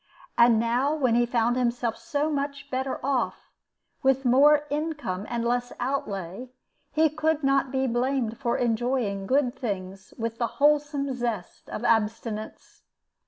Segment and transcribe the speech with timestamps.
[0.35, 3.51] And now, when he found himself so much better off,
[4.01, 6.49] with more income and less outlay,
[6.91, 12.81] he could not be blamed for enjoying good things with the wholesome zest of abstinence.